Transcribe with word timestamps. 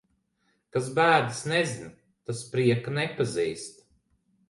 Kas 0.77 0.87
bēdas 0.99 1.43
nezina, 1.53 1.91
tas 2.31 2.43
prieka 2.57 2.97
nepazīst. 2.99 3.83